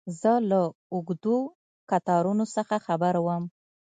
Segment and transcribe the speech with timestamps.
[0.19, 0.61] زه له
[0.93, 1.37] اوږدو
[1.89, 3.43] کتارونو څه خبر وم.